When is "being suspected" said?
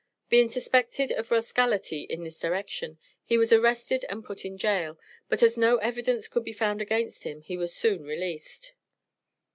0.29-1.11